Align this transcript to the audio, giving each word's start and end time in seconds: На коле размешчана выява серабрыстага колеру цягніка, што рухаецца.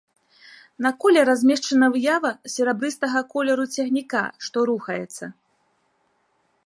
На 0.85 0.89
коле 1.03 1.21
размешчана 1.29 1.89
выява 1.97 2.31
серабрыстага 2.55 3.21
колеру 3.35 3.65
цягніка, 3.77 4.23
што 4.47 4.57
рухаецца. 4.71 5.25